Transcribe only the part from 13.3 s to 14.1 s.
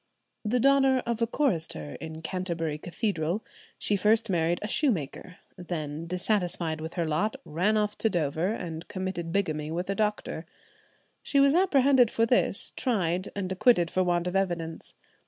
and acquitted for